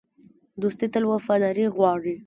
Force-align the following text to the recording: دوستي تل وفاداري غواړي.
دوستي 0.61 0.85
تل 0.93 1.03
وفاداري 1.13 1.65
غواړي. 1.75 2.15